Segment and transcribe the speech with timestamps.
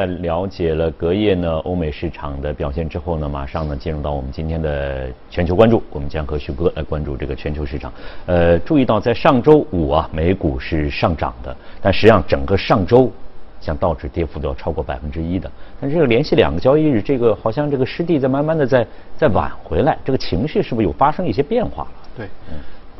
[0.00, 7.92] 在了解了隔夜呢欧美市场的表现之后呢，马上呢进入到我们今天的全球关注，我们将和徐哥来关注这个全球市场。
[8.24, 13.12] 呃，注意到在上周五啊，美股是上涨的，但实际上整个上周，
[13.60, 15.52] 像道指跌幅都要超过百分之一的。
[15.78, 18.86] 但是这个连续两个交易日，这个好像这个失地在慢慢的在
[19.18, 21.90] 在挽回来，这个情绪是不是有发生一些变化了？
[22.16, 22.28] 对，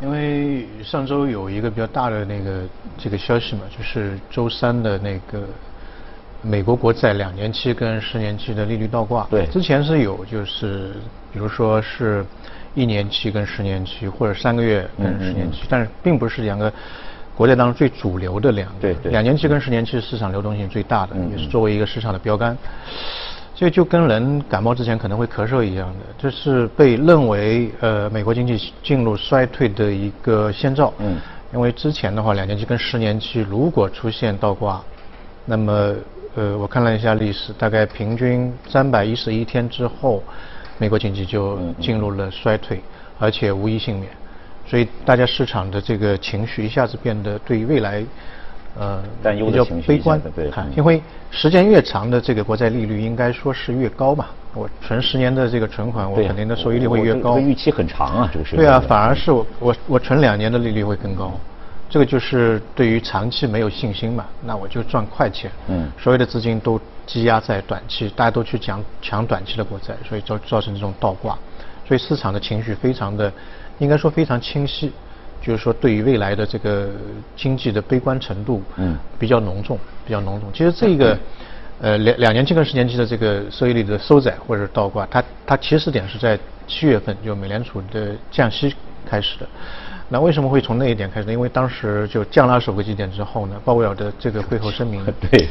[0.03, 2.63] 因为上周有一个比较大的那个
[2.99, 5.47] 这个消息嘛，就是周三的那个。
[6.43, 10.93] 美国国债两年期跟十年期的利率倒挂，对，之前是有，就是
[11.31, 12.25] 比如说是
[12.75, 16.73] 一年期跟十年期，或者三个月跟十年期，但是并不是两个
[17.37, 18.81] 国债当中最主流的两个。
[18.81, 19.13] 对对。
[19.13, 22.57] 两年期跟十年期市场流动性最大的，也是作为一个市场的标杆。
[23.55, 30.91] 所以就跟人感冒之前可能会咳嗽一样的，这是被认为呃美国经济进入衰退的一个先兆。
[31.01, 31.19] 嗯。
[31.53, 34.83] 因为之前的话，两年期跟十年期如果出现倒挂，
[35.45, 35.95] 那么。
[36.37, 40.23] 呃，我看了一下历史，大概平均三百一十一天之后，
[40.79, 42.81] 美国经济就进入了衰退，
[43.19, 44.09] 而且无一幸免。
[44.67, 48.05] 所以大家市场的这个情绪一下子变得对于未来，
[48.79, 50.21] 呃，比较悲观。
[50.37, 54.27] 对，因为时间越长的这个国债利率应该说是越高嘛。
[54.55, 57.39] 我存十年的这个存款，我肯定的收益率会越高。
[57.39, 58.55] 预期很长啊，这个是。
[58.55, 61.33] 对啊，反而是我我我存两年的利率会更高。
[61.91, 65.51] 这个就是对于长期没有信心嘛，那我就赚快钱。
[65.69, 65.91] 嗯。
[65.99, 71.37] 所有的资金都积压在短期，大家都去抢抢短期的国债，所以造造成这种倒挂，
[71.85, 73.33] 所以市场的情绪非常的，
[73.79, 74.93] 应该说非常清晰，
[75.43, 76.91] 就是说对于未来的这个
[77.35, 80.49] 经济的悲观程度，嗯，比较浓重，比较浓重。
[80.53, 81.19] 其实这个，
[81.81, 88.73] 呃，两两年期跟十年期的这个收益率的收窄或者倒挂，它它起始点是在七月份，就美联储的降息
[89.05, 89.49] 开始的。
[90.13, 91.31] 那为什么会从那一点开始？
[91.31, 95.49] 因为当时就降了首个基点之后呢，鲍威尔的这个会后声明， 对，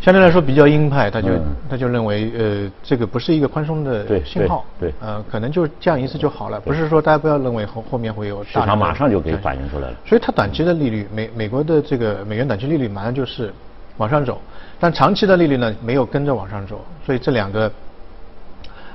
[0.00, 1.28] 相对来说比较鹰派，他就
[1.68, 9.96] 他就认为，呃，这个不是一个宽松的信号，对，呃，可能就降一次就好了，不是说大家不要认为后后面会有市场马上就可以反映出来了。
[10.06, 13.52] 所以它短期的利率，美美国的这个美元短期利率马上就是
[13.98, 14.40] 往上走，
[14.80, 17.70] 但长期的利率呢没有跟着往上走，所以这两个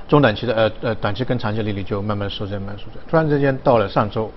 [0.08, 3.00] 中短期的呃呃短期跟长期利率就慢慢收窄，慢慢收窄。
[3.08, 4.28] 突然之间到了上周。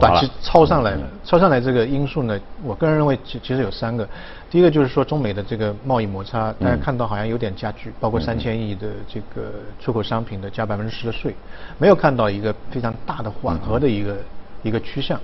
[0.00, 4.08] 短期超上来了，超上来这个因素呢，我个人认为其其实有三个。
[4.50, 9.50] 第一个就是说中美的这个贸易摩擦，大家看到好像有点加剧，包括三千亿的这个
[9.80, 11.34] 出口商品的加百分之十的税，
[11.78, 14.16] 没有看到一个非常大的缓和的一个
[14.62, 15.18] 一个趋向，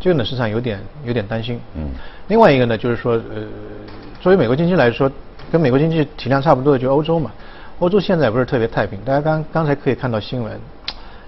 [0.00, 1.60] 这个呢市场有点有点担心。
[1.76, 1.90] 嗯。
[2.28, 3.46] 另外一个呢就是说，呃，
[4.20, 5.10] 作为美国经济来说，
[5.50, 7.30] 跟美国经济体量差不多的就欧洲嘛，
[7.78, 10.58] 欧洲现在不是特别太平，大家刚刚才可以看到新闻。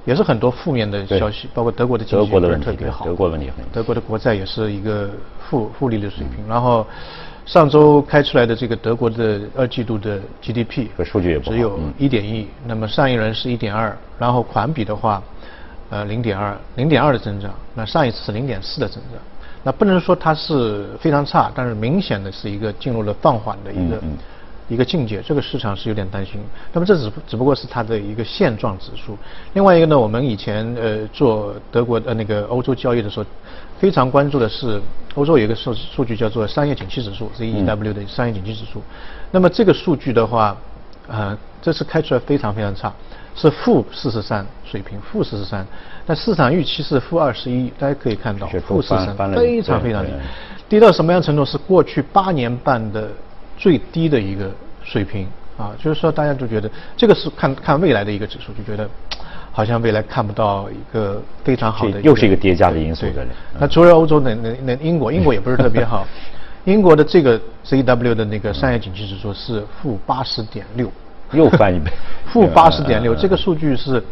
[0.04, 6.46] 也是很多负面的消息，包括德国的经济不是特别好，德国问题很德国的国债也是一个负负利率水平。
[6.46, 6.86] 然后
[7.46, 15.22] 上周开出来的这个德国的二季度的 GDP 数据也只有一点一，那么上一轮是一点二，然后环比的话，
[15.90, 19.20] 呃零点二，零点二的增长，那上一次是零点四的增长，
[19.62, 23.98] 那不能说它是非常差，但是明显的是一个进入了放缓的一个。
[24.66, 26.40] 一个境界，这个市场是有点担心。
[26.72, 29.16] 那么这只只不过是它的一个现状指数。
[29.52, 33.26] 另外一个呢，我们以前呃做德国呃那个欧洲交易的时候，
[33.78, 34.80] 非常关注的是
[35.16, 38.82] 欧洲有一个数数据叫做商业景气指数，ZEW 的商业景气指数。
[39.30, 40.56] 那么这个数据的话，
[41.08, 42.90] 呃，这次开出来非常非常差，
[43.36, 45.66] 是负四十三水平，负四十三。
[46.06, 50.10] 但市场预期是负二十一，大家可以看到，负四十三，非常非常低，
[50.70, 51.44] 低到什么样程度？
[51.44, 53.10] 是过去八年半的。
[53.64, 54.50] 最低的一个
[54.82, 55.26] 水平。
[55.56, 58.90] 啊，就是说大家都觉得这个是看看未来的一个指数，就觉得
[59.52, 63.28] 好像未来看不到一个非常好的，又是一个叠加的因素在里。
[63.60, 66.04] 那除了欧洲那那那英国，英国也不是特别好，
[66.66, 70.90] 英国的这个 CW 的那个商业景气指数是负八十点六，
[71.30, 71.92] 又翻一倍，
[72.26, 74.02] 负八十点六，这个数据是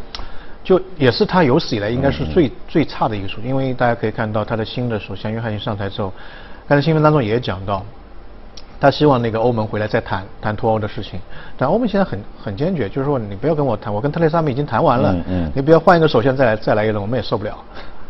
[0.63, 6.13] 就也是它有史以来应该是最最差的一个数，因为大家可以看到他的新的首相约翰逊上台之后，
[6.69, 7.85] 刚才新闻当中也讲到。
[8.83, 11.17] 他希望那个欧盟回来再谈谈脱欧的事情，
[11.55, 17.57] 但欧盟现在很很坚决，就是说你不要跟我谈，我跟特蕾莎梅已经谈完了，嗯你不要换一个首相再来再来一轮，我们也受不了，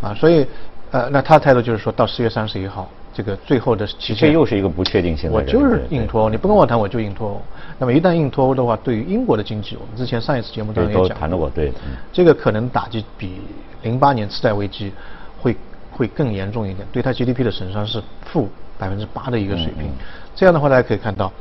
[0.02, 0.48] 啊，所以
[0.90, 5.30] 呃，那他的态度就是说到十月三十一号这个最后的期限，这又是一个不确定性。
[5.32, 7.42] 我就是硬脱欧，你不跟我谈我就硬脱欧。
[7.78, 11.72] 那么一旦硬脱欧的话，对于英国的经济，我们之前上一次节目当中也讲过，对，
[12.12, 13.42] 这个可能打击比
[13.84, 14.92] 零八年次贷危机
[15.40, 15.56] 会
[15.92, 18.50] 会更严重一点，对它 GDP 的损伤是负
[18.80, 19.92] 百分之八的一个水平。
[20.36, 21.32] 这样的话，大家可以看到，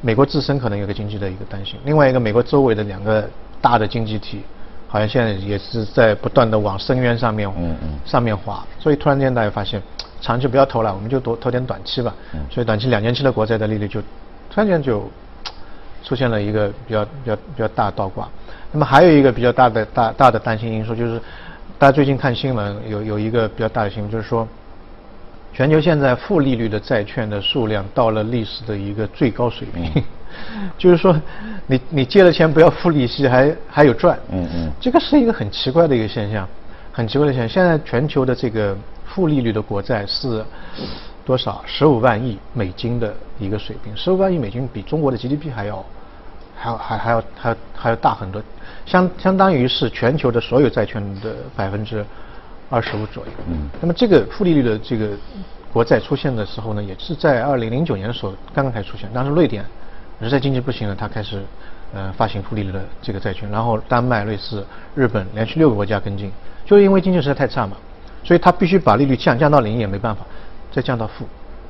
[0.00, 1.78] 美国自身可能有个经济的一个担心。
[1.84, 3.28] 另外一个，美国周围的两个
[3.60, 4.42] 大的经济体，
[4.86, 8.64] 好像现在也是在不断的往深渊上面，嗯嗯，上面滑。
[8.78, 9.82] 所以突然间大家发现，
[10.20, 12.14] 长期不要投了，我们就多投点短期吧。
[12.50, 15.08] 所以短期两年期的国债的利率就突然间就
[16.02, 18.28] 出现了一个比较比较比较大的倒挂。
[18.72, 21.20] 那么还有一个比较大的大大的担心因素就是，
[21.78, 24.46] 大家最近看新闻有有一个比较大的新闻就是说，
[25.52, 30.04] 全球现在负利率的债券的数量到了历史的一个最高水平，
[30.78, 31.20] 就是说
[31.66, 36.46] 你你借了钱不要付利息还还有赚，嗯嗯，这个是一个很奇怪的一个现象，
[36.92, 37.48] 很奇怪的现象。
[37.48, 40.44] 现在全球的这个负利率的国债是
[41.24, 41.62] 多少？
[41.66, 45.84] 十五万亿美金的一个水平，十五万亿美金比中国的 GDP 还要
[46.56, 48.40] 还要还还要还要还要大很多。
[48.86, 52.04] 相相当于是全球的所有债券的百分之
[52.70, 53.32] 二十五左右。
[53.48, 53.68] 嗯。
[53.80, 55.10] 那么这个负利率的这个
[55.72, 59.08] 国债出现的时候呢，也是在二零零九年的时候刚刚开始出现。
[59.12, 59.64] 当时瑞典
[60.20, 61.42] 实在经济不行了，它开始
[61.94, 63.50] 呃发行负利率的这个债券。
[63.50, 66.30] 然后丹麦、瑞士、日本连续六个国家跟进，
[66.64, 67.76] 就是因为经济实在太差嘛，
[68.24, 70.26] 所以它必须把利率降降到零也没办法，
[70.72, 71.24] 再降到负。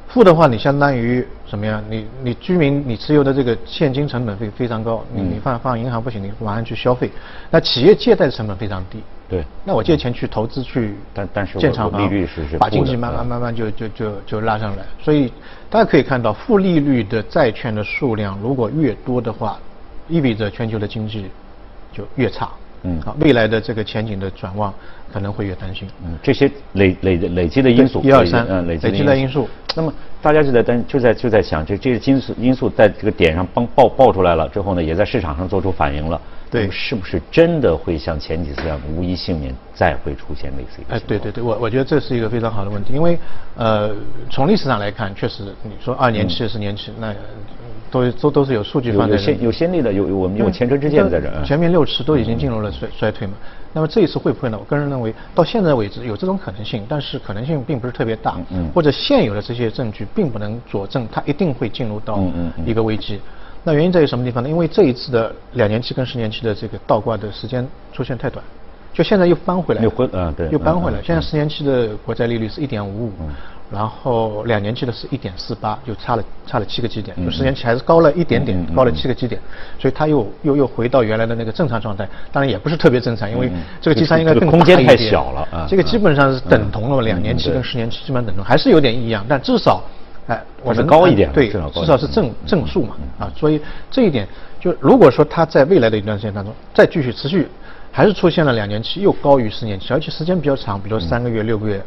[0.08, 1.82] 负的话，你相当于什么呀？
[1.88, 7.10] 你你居民你持有的这个现金成本会非常高，你你放放银行不行，你马上去消费。
[7.50, 9.02] 那企业借贷的成本非常低。
[9.28, 9.44] 对。
[9.64, 14.82] 那我借钱去投资去，但但是建厂房，利率是是把经济慢慢慢慢就就就就拉上来。
[14.98, 15.30] 所以
[15.68, 19.58] 大家可以看到，负利率的债券的数量如果越多的话，
[20.08, 21.26] 意味着全球的经济
[21.92, 22.48] 就越差。
[22.82, 24.72] 嗯，好，未来的这个前景的展望
[25.12, 25.88] 可能会越担心。
[26.04, 29.48] 嗯，这些累累累积的因素，一二三，嗯，累积的因素。
[29.74, 29.92] 那么
[30.22, 36.20] 大家就在担，就在就在想，这这些因素因素在这个点上帮爆爆出来了之后呢，也在市场上做出反应了。
[36.50, 40.82] 对，是不是真的会像前几次一样无一幸免，再会出现类似？
[40.88, 43.18] 哎，对对对，我我觉得这是一个非常好的问题，因为
[43.56, 43.90] 呃，
[44.30, 47.14] 从历史上来看，确实你说二年期、十年期，那。
[47.90, 51.42] 都都都是有数据放在有先有先例的，有我们有前车之鉴在这儿。
[51.42, 53.32] 全面六次都已经进入了衰衰退嘛，
[53.72, 54.58] 那么这一次会不会呢？
[54.60, 58.36] 我个人认为，到现在为止有这种可能性，但是可能性并不是特别大，
[58.74, 62.22] 或者现有的这些证据并不能佐证它一定会进入到
[62.66, 63.18] 一个危机。
[63.68, 64.42] 那原因在于什么地方？
[64.42, 64.48] 呢？
[64.48, 68.42] 因为这一次的两年期跟十年期的这个倒挂的时间出现太短，
[68.94, 70.98] 就现在又翻回来，又回啊对，又翻回来。
[71.04, 73.12] 现在十年期的国债利率是一点五五。
[73.70, 79.38] 然后两年期的是一点四八，就差了差了七个基点，就十年期还是高了一点点，高了七个基点，
[79.78, 89.82] 所以它又又又回到原来的那个正常状态，当然也不是特别正常，因为这个基差应该更空间太小了啊，这个基本上是等同了，两年期跟十年期基本上等同，还是有点异样，但至少，
[90.28, 93.60] 哎，我们高一点，对，至少是正正数嘛，啊，所以
[93.90, 94.28] 这一点
[94.60, 97.48] 就如果说它在未来的一段时间当中再继续持续，
[97.90, 101.82] 还是出现了两年期又高于十年期，而且时间比较长，比如三个月、六个月。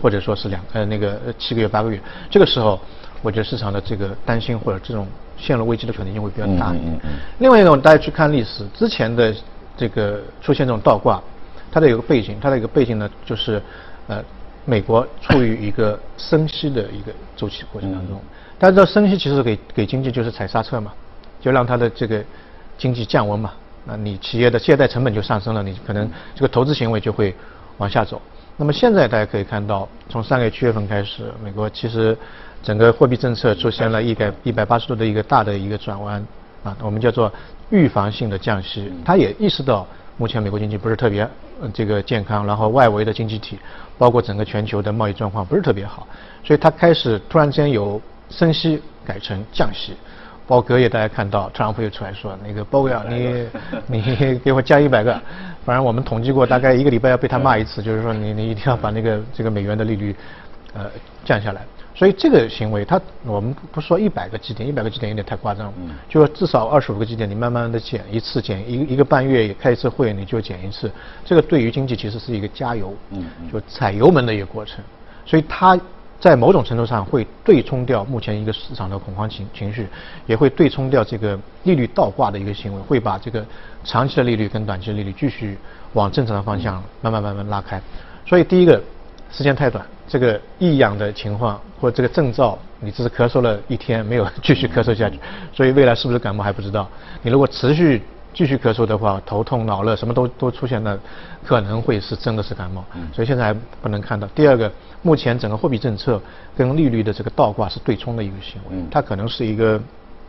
[0.00, 2.00] 或者说是两呃那个七个月八个月，
[2.30, 2.80] 这个时候，
[3.20, 5.06] 我觉得市场的这个担心或者这种
[5.36, 6.72] 陷入危机的可能性会比较大。
[6.72, 7.10] 嗯嗯嗯。
[7.40, 9.32] 另外一种，大家去看历史之前的
[9.76, 11.22] 这个出现这种倒挂，
[11.70, 13.62] 它的有个背景，它的一个背景呢就是，
[14.08, 14.24] 呃，
[14.64, 18.20] 美国处于一个升息的一个周期过程当中。
[18.58, 20.92] 大家知道升息其实给给经济就是踩刹车嘛，
[21.40, 22.22] 就让它的这个
[22.78, 23.52] 经济降温嘛。
[23.84, 27.34] 那你企业的借贷成本就上升了，你可能这个投资行为就会
[27.78, 28.22] 往下走。
[28.56, 32.16] 那么现在大家可以看到，从上个月七月份开始，美国其实
[32.62, 36.24] 整个货币政策出现了一百一百八十度的一个大的一个转弯
[36.62, 37.32] 啊，我们叫做
[37.70, 38.92] 预防性的降息。
[39.04, 39.84] 他也意识到
[40.16, 41.28] 目前美国经济不是特别
[41.72, 43.58] 这个健康，然后外围的经济体，
[43.98, 46.06] 包括整个全球的贸易状况不是特别好，
[46.44, 49.94] 所以它开始突然之间由升息改成降息。
[50.44, 53.48] 包括隔夜大家看到特朗普又出来说那个鲍威尔，你
[53.86, 55.18] 你给我加一百个。
[55.64, 60.14] 反正我们统计过，大概一个礼拜要被他骂一次， 就是说你你一定要把那个这个美元的利率，
[60.74, 60.86] 呃
[61.24, 61.62] 降下来。
[62.02, 70.90] 所以这个行为，它我们不说一百个基点，一百个基点有点太夸张嗯，就说至少二十五个基点，你慢慢的减一次，减一一个半月开一次会，你就减一次。
[71.24, 74.82] 这个对于经济其实是一个加油，嗯就踩油门的一个过程。
[75.24, 75.78] 所以它
[76.18, 79.86] 在某种程度上会对冲掉目前一个市场的恐慌情情绪，
[80.26, 83.46] 也会对冲掉这个利率倒挂的一个行为，会把这个。
[83.84, 85.56] 长期的利率跟短期的利率继续
[85.92, 87.80] 往正常的方向慢慢慢慢拉开，
[88.26, 88.82] 所以第一个
[89.30, 95.18] 时间太短，这个异样的情况或者这个症状，你只是咳嗽了一天，没有继续咳嗽下去，
[95.54, 96.86] 所以未来是不是感冒还不知道。
[97.22, 98.02] 你如果持续
[98.34, 100.98] 继续咳嗽的话，头痛脑热什么都都出现了，
[101.42, 102.84] 可能会是真的是感冒。
[103.10, 104.26] 所以现在还不能看到。
[104.34, 106.20] 第二个，目前整个货币政策
[106.54, 109.80] 跟利率的这个倒挂是对冲的一个行为，它可能是一个。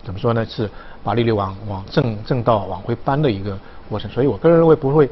[0.05, 0.45] 怎么说呢？
[0.45, 0.69] 是
[1.01, 3.57] 把利率往往正正道往回搬的一个
[3.89, 5.09] 过程，所以我个人认为不会。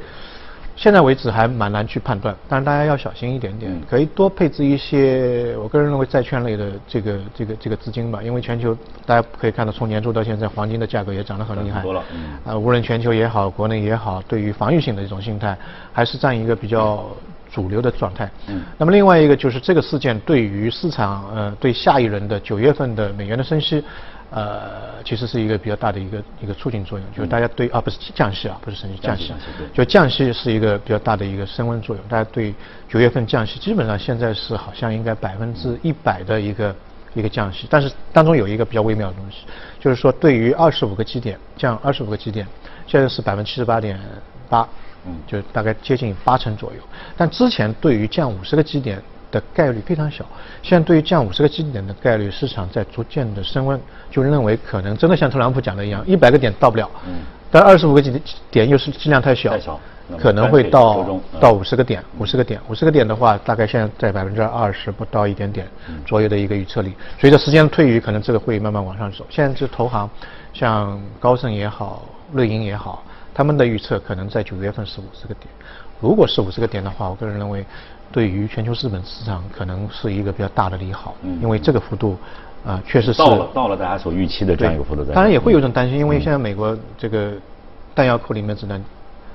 [0.76, 5.56] 现在为止还蛮难去判断，但是大家要小心一点点，可以多配置一些。
[5.62, 8.76] 我个人认为债券类的这个这个这个资金吧，因为全球
[9.06, 11.82] 大家可以看到，从年初到现在，黄金的价格也涨得很厉害。
[11.82, 12.04] 多了。
[12.46, 15.56] 啊，无论全球也好，国内也好，对于防御性的一种心态，
[15.94, 17.06] 还是占一个比较
[17.52, 18.30] 主流的状态。
[18.48, 18.64] 嗯。
[18.78, 23.84] 那么另外一个就是这个事件对于市场呃对下一轮的九月份的美元的升息。
[24.32, 29.34] 呃，其实是一个比较大的一个一个促进作用，就是大家对啊不是降息啊，不是升息降息，
[29.74, 32.06] 就降息是一个比较大的一个升温作用。
[32.08, 32.56] 大家对
[32.88, 36.74] 九月份降息，基本上现在是好像应该百分之一百的一个
[37.14, 39.46] 一个降息，但是当中有一个比较微妙的东西，
[39.82, 42.48] 就是说对于二十五个基点降二十五个基点，
[42.88, 44.00] 现在是百分之七十八点
[44.48, 44.66] 八，
[45.06, 46.80] 嗯，就大概接近八成左右。
[47.18, 49.02] 但之前对于降五十个基点。
[49.32, 50.26] 的概率非常小。
[50.62, 56.90] 现在对于降五十个基点的概率，市场在逐渐的升温，就认为可能真的像特朗普讲的一样，一百个点到不了。
[57.08, 57.14] 嗯。
[57.54, 59.60] 但二十五个基点又是剂量太小，
[60.18, 65.68] 可能会到到五十个点，五十个点，五十个点的话，大概现在在百分之二十不到一点点
[66.06, 66.94] 左右的一个预测力。
[67.20, 69.26] 随着时间的推移，可能这个会慢慢往上走。
[69.30, 70.10] 现在这投行，
[70.54, 75.48] 像高盛也好，瑞银也好，他们的预测可能在九月份是五十个点。
[76.00, 77.66] 如果是五十个点的话，我个人认为。
[78.12, 82.18] 对于全球资本市场可能是一个比较大的利好，因为这个幅度，
[82.66, 85.04] 啊，确实是到了到了大家所预期的这样一个幅度。
[85.06, 87.32] 当然也会有一种担心，因为现在美国这个
[87.96, 88.84] 弹药库里面只能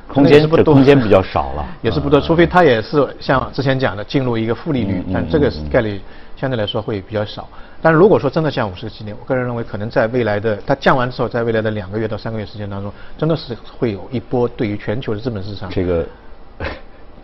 [0.06, 2.20] 空间不多，空间比较少了， 也是不多。
[2.20, 6.00] 除非它也是像之前讲的进入一个负利率，但这个概率
[6.36, 7.48] 相对来说会比较少。
[7.80, 16.06] 但是如果说真的降五十个基点，我个人认为可能在未来的它降完之后，在未来的两个月到三个月时间当中，真的是会有一波对于全球的资本市场这个。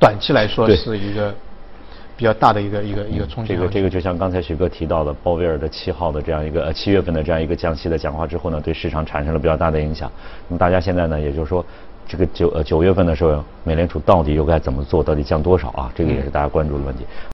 [0.02, 1.32] 短期来说是一个
[2.16, 3.54] 比较大的一个一个一个冲击。
[3.54, 10.10] 这个这个就像刚才徐哥提到的，鲍威尔的七号的这样一个呃七月份的这样一个降息的讲话之后呢，对市场产生了比较大的影响。
[10.48, 11.64] 那么大家现在呢，也就是说，
[12.08, 15.92] 这个九呃九月份的时候，美联储到底又该怎么做，到底降多少啊？
[15.94, 17.04] 这个也是大家关注的问题。